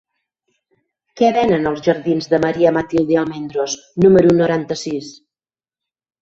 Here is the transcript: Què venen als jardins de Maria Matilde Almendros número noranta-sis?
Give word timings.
Què 1.19 1.27
venen 1.35 1.71
als 1.71 1.83
jardins 1.87 2.29
de 2.31 2.39
Maria 2.45 2.71
Matilde 2.79 3.19
Almendros 3.25 3.77
número 4.07 4.33
noranta-sis? 4.41 5.13